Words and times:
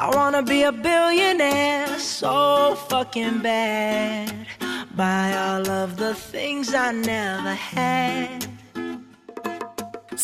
I 0.00 0.10
wanna 0.14 0.44
be 0.44 0.62
a 0.62 0.70
billionaire 0.70 1.98
so 1.98 2.76
fucking 2.88 3.40
bad. 3.40 4.46
Buy 4.94 5.36
all 5.36 5.68
of 5.68 5.96
the 5.96 6.14
things 6.14 6.72
I 6.72 6.92
never 6.92 7.52
had. 7.52 8.46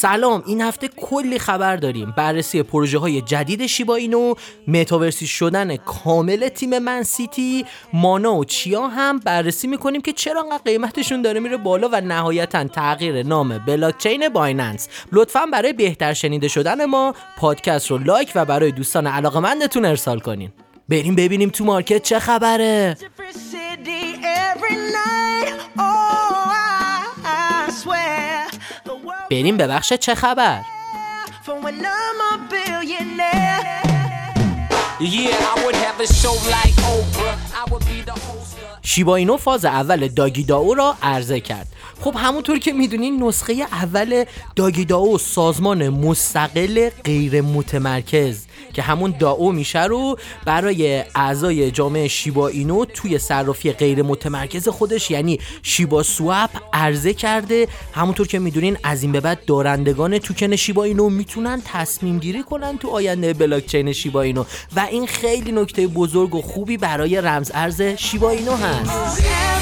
سلام 0.05 0.43
این 0.47 0.61
هفته 0.61 0.89
کلی 0.89 1.39
خبر 1.39 1.77
داریم. 1.77 2.15
بررسی 2.17 2.63
پروژه 2.63 2.99
های 2.99 3.21
جدید 3.21 3.67
شیبا 3.67 3.95
اینو 3.95 4.35
متاورسی 4.69 5.27
شدن 5.27 5.77
کامل 5.77 6.49
تیم 6.49 6.79
من 6.79 7.03
سیتی 7.03 7.65
مانا 7.93 8.35
و 8.35 8.45
چیا 8.45 8.89
هم 8.89 9.19
بررسی 9.19 9.67
می‌کنیم 9.67 10.01
که 10.01 10.13
چرا 10.13 10.41
انقدر 10.41 10.63
قیمتشون 10.65 11.23
داره 11.23 11.41
میره 11.41 11.57
بالا 11.57 11.89
و 11.93 12.01
نهایتا 12.01 12.65
تغییر 12.65 13.23
نام 13.23 13.59
بلاکچین 13.59 14.29
بایننس. 14.29 14.89
لطفا 15.13 15.47
برای 15.47 15.73
بهتر 15.73 16.13
شنیده 16.13 16.49
شدن 16.49 16.85
ما 16.85 17.15
پادکست 17.37 17.91
رو 17.91 17.99
لایک 17.99 18.33
و 18.35 18.45
برای 18.45 18.73
دوستان 18.73 19.07
علاقمندتون 19.07 19.85
ارسال 19.85 20.19
کنین. 20.19 20.53
بریم 20.89 21.15
ببینیم 21.15 21.49
تو 21.49 21.65
مارکت 21.65 22.03
چه 22.03 22.19
خبره. 22.19 22.97
Be 37.79 38.03
the 38.11 38.13
host 38.13 38.59
of. 38.59 38.79
شیباینو 38.83 39.37
فاز 39.37 39.65
اول 39.65 40.09
داگی 40.09 40.45
داو 40.45 40.75
را 40.75 40.97
عرضه 41.03 41.41
کرد 41.41 41.67
خب 42.05 42.15
همونطور 42.17 42.59
که 42.59 42.73
می‌دونین 42.73 43.23
نسخه 43.23 43.53
اول 43.53 44.25
داگی 44.57 44.85
داو 44.85 45.19
سازمان 45.19 45.89
مستقل 45.89 46.89
غیر 47.05 47.41
متمرکز 47.41 48.45
که 48.73 48.83
همون 48.83 49.15
داو 49.19 49.53
میشه 49.53 49.85
رو 49.85 50.19
برای 50.45 51.05
اعضای 51.15 51.71
جامعه 51.71 52.09
شیبا 52.09 52.49
اینو 52.49 52.85
توی 52.85 53.19
صرافی 53.19 53.73
غیر 53.73 54.03
متمرکز 54.03 54.69
خودش 54.69 55.11
یعنی 55.11 55.39
شیبا 55.63 56.03
سواب 56.03 56.51
عرضه 56.73 57.15
کرده. 57.15 57.69
همونطور 57.93 58.27
که 58.27 58.39
می‌دونین 58.39 58.77
از 58.83 59.03
این 59.03 59.13
به 59.13 59.21
بعد 59.21 59.45
دارندگان 59.45 60.19
توکن 60.19 60.57
شیبا 60.57 60.85
اینو 60.85 61.09
می‌تونن 61.09 61.63
تصمیم 61.65 62.19
گیری 62.19 62.43
کنن 62.43 62.79
تو 62.79 62.89
آینده 62.89 63.33
بلاکچین 63.33 63.93
شیبا 63.93 64.23
اینو. 64.23 64.45
و 64.77 64.87
این 64.91 65.07
خیلی 65.07 65.53
نکته 65.53 65.87
بزرگ 65.87 66.35
و 66.35 66.43
خوبی 66.43 66.77
برای 66.77 67.21
رمز 67.21 67.51
ارز 67.55 67.83
شیبا 67.83 68.31
اینو 68.31 68.57
هست. 68.57 69.54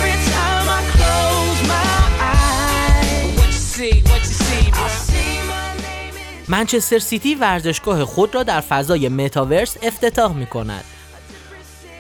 منچستر 6.53 6.98
سیتی 6.98 7.34
ورزشگاه 7.34 8.05
خود 8.05 8.34
را 8.34 8.42
در 8.42 8.61
فضای 8.61 9.08
متاورس 9.08 9.77
افتتاح 9.83 10.36
می 10.36 10.47
کند. 10.47 10.84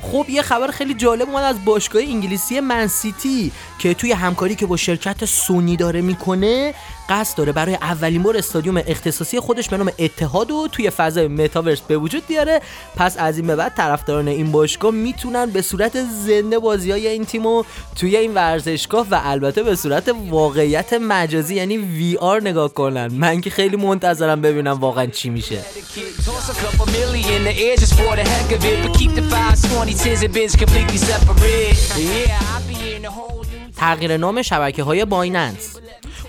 خب 0.02 0.26
یه 0.28 0.42
خبر 0.42 0.70
خیلی 0.70 0.94
جالب 0.94 1.28
اومد 1.28 1.44
از 1.44 1.64
باشگاه 1.64 2.02
انگلیسی 2.02 2.60
من 2.60 2.86
سیتی 2.86 3.52
که 3.78 3.94
توی 3.94 4.12
همکاری 4.12 4.54
که 4.54 4.66
با 4.66 4.76
شرکت 4.76 5.24
سونی 5.24 5.76
داره 5.76 6.00
می‌کنه 6.00 6.74
قصد 7.08 7.38
داره 7.38 7.52
برای 7.52 7.74
اولین 7.74 8.22
بار 8.22 8.36
استادیوم 8.36 8.82
اختصاصی 8.86 9.40
خودش 9.40 9.68
به 9.68 9.76
نام 9.76 9.92
اتحاد 9.98 10.50
و 10.50 10.68
توی 10.72 10.90
فضای 10.90 11.28
متاورس 11.28 11.80
به 11.80 11.96
وجود 11.98 12.26
بیاره. 12.26 12.60
پس 12.96 13.16
از 13.18 13.38
این 13.38 13.46
به 13.46 13.56
بعد 13.56 13.74
طرفداران 13.74 14.28
این 14.28 14.52
باشگاه 14.52 14.90
می‌تونن 14.90 15.46
به 15.46 15.62
صورت 15.62 16.04
زنده 16.04 16.58
بازی 16.58 16.90
های 16.90 17.06
این 17.06 17.24
تیمو 17.24 17.64
توی 17.96 18.16
این 18.16 18.34
ورزشگاه 18.34 19.06
و 19.10 19.20
البته 19.24 19.62
به 19.62 19.76
صورت 19.76 20.14
واقعیت 20.30 20.92
مجازی 20.92 21.54
یعنی 21.54 21.78
VR 21.78 22.40
نگاه 22.40 22.74
کنن. 22.74 23.12
من 23.12 23.40
که 23.40 23.50
خیلی 23.50 23.76
منتظرم 23.76 24.40
ببینم 24.40 24.72
واقعا 24.80 25.06
چی 25.06 25.30
میشه. 25.30 25.58
Toss 26.24 26.48
a 26.50 26.54
couple 26.64 26.86
million 26.92 27.31
in 27.31 27.42
the 27.44 27.54
air 27.66 27.76
just 27.76 27.94
for 27.98 28.14
the 28.14 28.22
heck 28.22 28.52
of 28.56 28.64
it. 28.64 28.78
But 28.84 28.96
keep 28.98 29.12
the 29.12 29.22
fives, 29.22 29.62
20, 29.74 29.92
10s, 29.92 30.24
and 30.24 30.32
Bens 30.34 30.54
completely 30.54 30.96
separate. 30.96 31.76
Yeah, 31.98 32.38
I'll 32.52 32.66
be 32.68 32.94
in 32.94 33.04
a 33.04 33.10
whole. 33.10 33.42
تغییر 33.76 34.16
نام 34.16 34.42
شبکه 34.42 34.82
های 34.82 35.04
Binance 35.04 35.76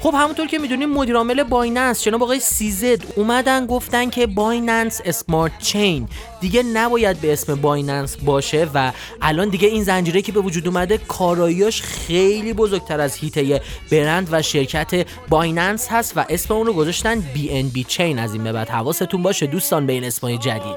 خب 0.03 0.13
همونطور 0.17 0.47
که 0.47 0.59
می‌دونیم 0.59 0.89
مدیر 0.89 1.15
عامل 1.15 1.43
Binance 1.43 2.03
جناب 2.03 2.23
آقای 2.23 2.39
CZ 2.39 3.03
اومدن 3.15 3.65
گفتن 3.65 4.09
که 4.09 4.27
Binance 4.27 5.01
Smart 5.05 5.59
Chain. 5.59 6.07
دیگه 6.41 6.63
نباید 6.63 7.21
به 7.21 7.33
اسم 7.33 7.55
Binance 7.55 8.17
باشه 8.17 8.67
و 8.73 8.91
الان 9.21 9.49
دیگه 9.49 9.67
این 9.67 9.83
زنجیره 9.83 10.21
که 10.21 10.31
به 10.31 10.39
وجود 10.39 10.67
اومده 10.67 10.97
کاراییاش 10.97 11.81
خیلی 11.81 12.53
بزرگتر 12.53 13.01
از 13.01 13.15
حیطه 13.15 13.61
برند 13.91 14.27
و 14.31 14.41
شرکت 14.41 15.07
Binance 15.29 15.87
هست 15.91 16.17
و 16.17 16.25
اسم 16.29 16.53
اون 16.53 16.67
رو 16.67 16.73
گذاشتن 16.73 17.19
BNB 17.19 17.83
Chain. 17.83 18.19
از 18.19 18.33
این 18.33 18.43
به 18.43 18.51
بعد 18.51 18.69
حواستون 18.69 19.23
باشه 19.23 19.47
دوستان 19.47 19.85
به 19.85 19.93
این 19.93 20.03
اسمای 20.03 20.37
جدید. 20.37 20.75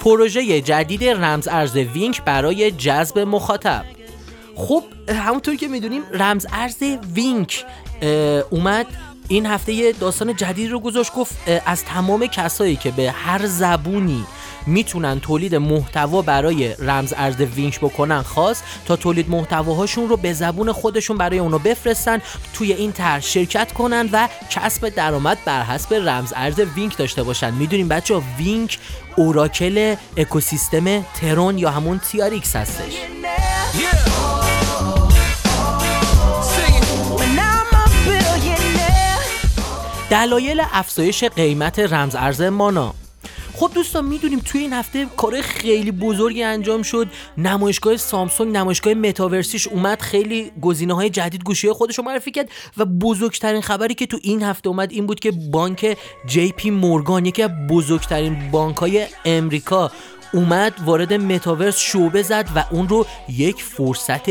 پروژه 0.00 0.60
جدید 0.60 1.04
رمز 1.04 1.48
ارز 1.48 1.76
WINk 1.76 2.22
برای 2.22 2.70
جذب 2.70 3.18
مخاطب. 3.18 3.84
خب 4.56 4.84
همونطور 5.08 5.56
که 5.56 5.68
می‌دونیم 5.68 6.02
رمز 6.12 6.46
ارز 6.52 6.82
WINk 7.14 7.64
اومد 8.50 8.86
این 9.28 9.46
هفته 9.46 9.92
داستان 9.92 10.36
جدید 10.36 10.70
رو 10.70 10.80
گذاشت 10.80 11.12
گفت 11.12 11.36
از 11.66 11.84
تمام 11.84 12.26
کسایی 12.26 12.76
که 12.76 12.90
به 12.90 13.10
هر 13.10 13.46
زبونی 13.46 14.24
می‌تونن 14.66 15.20
تولید 15.20 15.54
محتوا 15.54 16.22
برای 16.22 16.74
رمز 16.74 17.14
ارز 17.16 17.40
WINk 17.40 17.80
بکنن. 17.80 18.22
خواست 18.22 18.64
تا 18.86 18.96
تولید 18.96 19.30
محتواهاشون 19.30 20.08
رو 20.08 20.16
به 20.16 20.32
زبون 20.32 20.72
خودشون 20.72 21.18
برای 21.18 21.38
اونا 21.38 21.58
بفرستن 21.58 22.22
توی 22.54 22.72
این 22.72 22.92
طرح 22.92 23.20
شرکت 23.20 23.72
کنن 23.72 24.08
و 24.12 24.28
کسب 24.50 24.88
درآمد 24.88 25.38
بر 25.44 25.62
حسب 25.62 25.94
رمز 25.94 26.32
ارز 26.36 26.60
WINk 26.60 26.96
داشته 26.96 27.22
باشن. 27.22 27.54
می‌دونیم 27.54 27.88
بچه 27.88 28.22
WINk 28.38 28.78
اوراکل 29.16 29.94
اکوسیستم 30.16 31.02
ترون 31.02 31.58
یا 31.58 31.70
همون 31.70 31.98
تیاریکس 31.98 32.56
هستش. 32.56 32.92
دلایل 40.10 40.62
افزایش 40.72 41.24
قیمت 41.24 41.78
رمز 41.78 42.14
ارز 42.14 42.42
مانا. 42.42 42.94
خب 43.58 43.70
دوستان 43.74 44.04
می‌دونیم 44.04 44.38
توی 44.44 44.60
این 44.60 44.72
هفته 44.72 45.06
کار 45.16 45.40
خیلی 45.40 45.92
بزرگی 45.92 46.42
انجام 46.42 46.82
شد. 46.82 47.08
نمایشگاه 47.38 47.96
سامسونگ 47.96 48.56
نمایشگاه 48.56 48.94
متاورسیش 48.94 49.68
اومد 49.68 50.00
خیلی 50.00 50.52
گزینه 50.60 50.94
های 50.94 51.10
جدید 51.10 51.44
گوشی 51.44 51.72
خودش 51.72 51.98
رو 51.98 52.04
معرفی 52.04 52.30
کرد 52.30 52.48
و 52.76 52.84
بزرگترین 52.84 53.62
خبری 53.62 53.94
که 53.94 54.06
تو 54.06 54.18
این 54.22 54.42
هفته 54.42 54.68
اومد 54.68 54.92
این 54.92 55.06
بود 55.06 55.20
که 55.20 55.30
بانک 55.30 55.96
JPMorgan 56.26 57.26
یکی 57.26 57.42
از 57.42 57.50
بزرگترین 57.70 58.50
بانک 58.50 58.76
های 58.76 59.06
امریکا 59.24 59.90
اومد 60.32 60.72
وارد 60.84 61.12
متاورس 61.12 61.78
شعبه 61.78 62.22
زد 62.22 62.48
و 62.56 62.64
اون 62.70 62.88
رو 62.88 63.06
یک 63.28 63.62
فرصت 63.62 64.28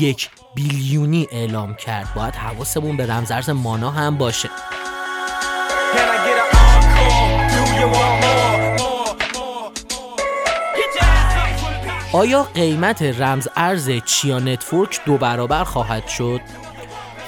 یک 0.00 0.30
بیلیونی 0.54 1.26
اعلام 1.32 1.74
کرد. 1.74 2.14
باید 2.16 2.34
حواسمون 2.34 2.96
به 2.96 3.06
رمزارز 3.06 3.50
MANA 3.50 3.90
هم 3.90 4.18
باشه. 4.18 4.50
آیا 12.12 12.42
قیمت 12.42 13.02
رمز 13.02 13.48
ارز 13.56 13.90
Chia 14.04 14.38
Network 14.38 15.00
دو 15.04 15.16
برابر 15.18 15.64
خواهد 15.64 16.06
شد؟ 16.08 16.40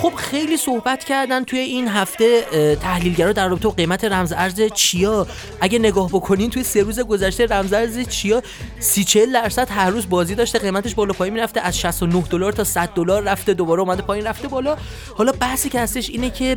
خب 0.02 0.14
خیلی 0.14 0.56
صحبت 0.56 1.04
کردن 1.04 1.44
توی 1.44 1.58
این 1.58 1.88
هفته 1.88 2.42
تحلیلگرا 2.82 3.32
در 3.32 3.48
رابطه 3.48 3.64
با 3.64 3.74
قیمت 3.74 4.04
رمز 4.04 4.32
ارز 4.32 4.60
Chia؟ 4.74 5.26
اگه 5.60 5.78
نگاه 5.78 6.08
بکنین 6.08 6.50
توی 6.50 6.64
سه 6.64 6.82
روز 6.82 7.00
گذشته 7.00 7.46
رمز 7.46 7.72
ارز 7.72 7.98
Chia 8.08 8.42
سی 8.78 9.04
40 9.04 9.32
درصد 9.32 9.68
هر 9.70 9.90
روز 9.90 10.08
بازی 10.08 10.34
داشته 10.34 10.58
قیمتش 10.58 10.94
بالا 10.94 11.12
پایین 11.12 11.34
می‌رفته 11.34 11.60
از 11.60 11.78
69 11.78 12.24
دلار 12.30 12.52
تا 12.52 12.64
100 12.64 12.88
دلار 12.88 13.22
رفته 13.22 13.54
دوباره 13.54 13.80
اومده 13.80 14.02
پایین 14.02 14.26
رفته 14.26 14.48
بالا. 14.48 14.76
حالا 15.16 15.32
بحثی 15.32 15.68
که 15.68 15.80
هستش 15.80 16.10
اینه 16.10 16.30
که 16.30 16.56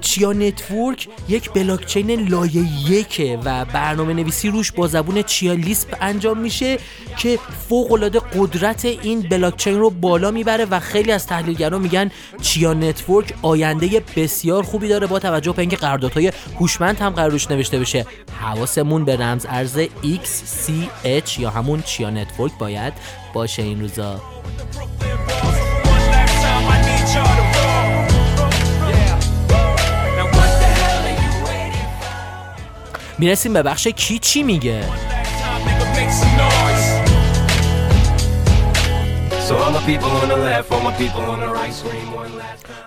Chia 0.00 0.32
Network 0.32 1.08
یک 1.28 1.52
بلاکچین 1.52 2.28
لایه 2.28 2.90
یکه 2.90 3.38
و 3.44 3.64
برنامه 3.64 4.14
نویسی 4.14 4.50
روش 4.50 4.72
با 4.72 4.86
زبون 4.86 5.22
Chialisp 5.22 5.96
انجام 6.00 6.38
میشه 6.38 6.78
که 7.18 7.38
فوق 7.68 7.92
العاده 7.92 8.20
قدرت 8.38 8.84
این 8.84 9.20
بلاکچین 9.20 9.78
رو 9.78 9.90
بالا 9.90 10.30
می‌بره 10.30 10.64
و 10.64 10.80
خیلی 10.80 11.12
از 11.12 11.26
تحلیلگران 11.26 11.80
میگن 11.80 12.10
Chia 12.42 12.65
Network 12.74 13.34
آینده 13.42 14.02
بسیار 14.16 14.62
خوبی 14.62 14.88
داره 14.88 15.06
با 15.06 15.18
توجه 15.18 15.52
به 15.52 15.58
اینکه 15.58 15.76
قراردادهای 15.76 16.32
هوشمند 16.60 16.98
هم 16.98 17.10
قراره 17.10 17.30
روش 17.30 17.50
نوشته 17.50 17.78
بشه. 17.78 18.06
حواسمون 18.40 19.04
به 19.04 19.16
رمز 19.16 19.46
ارز 19.48 19.78
XCH 20.04 21.38
یا 21.38 21.50
همون 21.50 21.82
Chia 21.82 22.10
Network 22.10 22.52
باید 22.58 22.92
باشه 23.34 23.62
این 23.62 23.80
روزا. 23.80 24.20
می‌رسیم 33.18 33.52
به 33.52 33.62
بخش 33.62 33.86
کی 33.86 34.18
چی 34.18 34.42
میگه؟ 34.42 34.84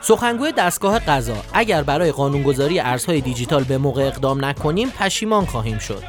سخنگوی 0.01 0.51
دستگاه 0.51 0.99
قضا. 0.99 1.37
اگر 1.53 1.83
برای 1.83 2.11
قانونگذاری 2.11 2.79
ارزهای 2.79 3.21
دیجیتال 3.21 3.63
به 3.63 3.77
موقع 3.77 4.01
اقدام 4.01 4.45
نکنیم 4.45 4.89
پشیمان 4.89 5.45
خواهیم 5.45 5.79
شد. 5.79 6.03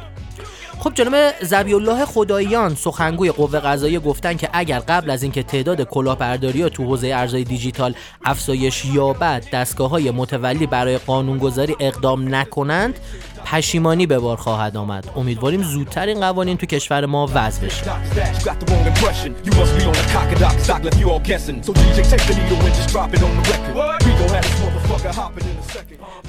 خب 0.79 0.93
جناب 0.93 1.33
زبی 1.41 1.73
الله 1.73 2.05
خداییان 2.05 2.75
سخنگوی 2.75 3.31
قوه 3.31 3.59
قضاییه 3.59 3.99
گفتن 3.99 4.37
که 4.37 4.49
اگر 4.53 4.79
قبل 4.79 5.09
از 5.09 5.23
اینکه 5.23 5.43
تعداد 5.43 5.83
کلاهبرداری 5.83 6.61
ها 6.61 6.69
تو 6.69 6.83
حوزه 6.83 7.07
ارزهای 7.07 7.43
دیجیتال 7.43 7.95
افزایش 8.25 8.85
یابد 8.85 9.45
دستگاه 9.53 9.89
های 9.89 10.11
متولی 10.11 10.67
برای 10.67 10.97
قانونگذاری 10.97 11.75
اقدام 11.79 12.35
نکنند 12.35 12.99
پشیمانی 13.45 14.07
به 14.07 14.19
بار 14.19 14.37
خواهد 14.37 14.77
آمد. 14.77 15.09
امیدواریم 15.15 15.63
زودتر 15.63 16.05
این 16.05 16.19
قوانین 16.19 16.57
تو 16.57 16.65
کشور 16.65 17.05
ما 17.05 17.29
وضع 17.33 17.65
بشه. 17.65 17.83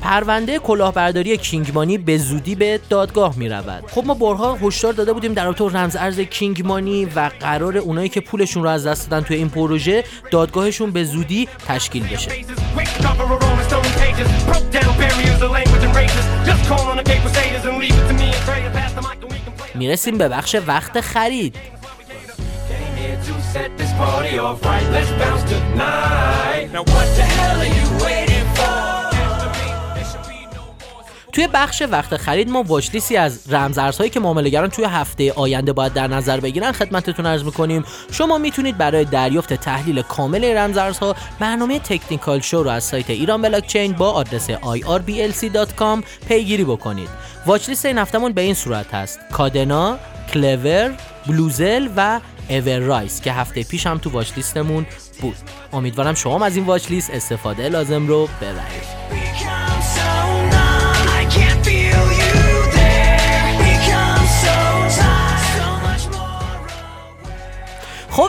پرونده 0.03 0.59
کلاهبرداری 0.59 1.37
کینگمانی 1.37 1.99
به 1.99 2.19
زودی 2.19 2.55
به 2.55 2.81
دادگاه 2.89 3.37
می 3.37 3.49
رود. 3.49 3.85
خب 3.91 4.05
ما 4.07 4.15
بارها 4.15 4.55
هشدار 4.55 4.93
داده 4.93 5.13
بودیم 5.13 5.35
در 5.35 5.45
رابطه 5.45 5.65
رمز 5.65 5.97
ارز 5.97 6.21
کینگمانی 6.21 7.05
و 7.05 7.31
قرار 7.41 7.77
اونایی 7.79 8.09
که 8.09 8.21
پولشون 8.21 8.63
رو 8.63 8.69
از 8.69 8.87
دست 8.87 9.11
دادن 9.11 9.27
توی 9.27 9.37
این 9.37 9.49
پروژه 9.49 10.05
دادگاهشون 10.31 10.91
به 10.91 11.05
زودی 11.05 11.49
تشکیل 11.69 12.03
بشه. 12.03 12.31
می‌رسیم 19.75 20.19
به 20.19 20.29
بخش 20.29 20.57
وقت 20.67 21.01
خرید. 21.01 21.57
Now 26.75 26.85
what 26.93 27.09
the 27.19 27.25
hell 27.35 27.61
are 27.65 27.73
you 27.77 27.82
توی 31.33 31.49
بخش 31.55 31.83
وقت 31.91 32.17
خرید 32.17 32.51
ما 32.51 32.63
واچلیستی 32.63 33.17
از 33.17 33.53
رمزارزهایی 33.53 34.11
که 34.11 34.21
معاملهگران 34.21 34.71
توی 34.71 34.85
هفته 34.85 35.33
آینده 35.33 35.73
باید 35.73 35.93
در 35.93 36.07
نظر 36.07 36.41
بگیرن 36.41 36.73
خدمتتون 36.73 37.27
عرض 37.27 37.45
می‌کنیم. 37.45 37.85
شما 38.13 38.39
می‌تونید 38.39 38.79
برای 38.79 39.05
دریافت 39.05 39.55
تحلیل 39.55 40.03
کامل 40.03 40.45
رمزارزها 40.45 41.17
برنامه 41.39 41.79
تکنیکال 41.79 42.41
شو 42.41 42.63
رو 42.63 42.71
از 42.71 42.85
سایت 42.85 43.11
ایران 43.11 43.43
بلاکچین 43.43 43.93
با 43.93 44.11
آدرس 44.11 44.51
irblc.com 44.51 46.05
پیگیری 46.29 46.65
بکنید. 46.65 47.09
واچلیست 47.47 47.87
این 47.87 47.99
هفتمون 47.99 48.33
به 48.33 48.41
این 48.41 48.55
صورت 48.55 48.95
هست. 48.95 49.21
کادنا 49.33 49.99
کلور 50.33 50.95
بلوزل 51.27 51.89
و 51.97 52.21
اور 52.51 52.79
رایس 52.79 53.21
که 53.21 53.33
هفته 53.33 53.63
پیش 53.63 53.87
هم 53.87 53.99
تو 53.99 54.11
watchlist 54.11 54.33
مون 54.37 54.87
بود. 55.21 55.37
امیدوارم 55.73 56.15
شما 56.15 56.45
از 56.45 56.57
این 56.57 56.65
watch 56.65 56.87
استفاده 57.13 57.69
لازم 57.69 58.07
رو 58.07 58.29
ببرید. 58.41 59.02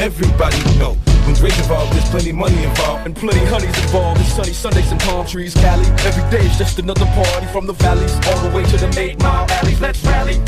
Everybody 0.00 0.58
know. 0.78 0.94
When 1.26 1.34
Dre's 1.34 1.58
involved, 1.58 1.92
there's 1.92 2.08
plenty 2.08 2.32
money 2.32 2.62
involved 2.62 3.06
and 3.06 3.14
plenty 3.14 3.44
honeys 3.46 3.76
involved. 3.82 4.20
It's 4.20 4.32
sunny 4.32 4.52
Sundays 4.52 4.90
and 4.90 5.00
palm 5.00 5.26
trees, 5.26 5.54
Cali. 5.54 5.84
Every 6.06 6.24
day 6.30 6.44
is 6.46 6.56
just 6.56 6.78
another 6.78 7.04
party 7.06 7.46
from 7.48 7.66
the 7.66 7.74
valleys 7.74 8.14
all 8.28 8.48
the 8.48 8.56
way 8.56 8.64
to 8.64 8.76
the 8.76 8.98
eight 8.98 9.20
mile 9.20 9.46
alleys. 9.50 9.80
Let's 9.80 10.02
rally. 10.04 10.40